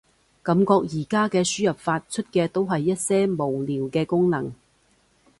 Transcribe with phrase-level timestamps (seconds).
[0.41, 4.51] 感覺而家嘅輸入法，出嘅都係一些無聊嘅功能